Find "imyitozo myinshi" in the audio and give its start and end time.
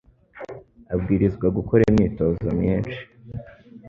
1.89-2.99